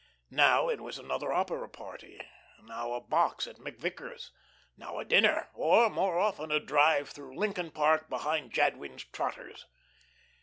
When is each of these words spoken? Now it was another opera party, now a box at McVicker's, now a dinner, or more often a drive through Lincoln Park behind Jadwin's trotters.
Now 0.31 0.67
it 0.67 0.81
was 0.81 0.97
another 0.97 1.31
opera 1.31 1.69
party, 1.69 2.19
now 2.63 2.93
a 2.93 2.99
box 2.99 3.45
at 3.45 3.57
McVicker's, 3.57 4.31
now 4.75 4.97
a 4.97 5.05
dinner, 5.05 5.49
or 5.53 5.91
more 5.91 6.17
often 6.17 6.51
a 6.51 6.59
drive 6.59 7.09
through 7.11 7.37
Lincoln 7.37 7.69
Park 7.69 8.09
behind 8.09 8.51
Jadwin's 8.51 9.03
trotters. 9.03 9.67